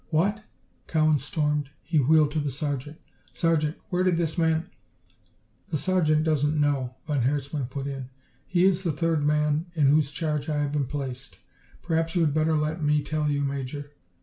[0.09, 0.43] "What!"
[0.87, 1.69] Cowan stormed.
[1.83, 2.99] He wheeled to the sergeant.
[3.33, 4.67] "Sergeant, where did this man"
[5.69, 8.09] "The sergeant doesn't know," von Herzmann put in.
[8.47, 11.37] "He is the third man in whose charge I have been placed.
[11.83, 13.91] Perhaps you had better let me tell you, Major.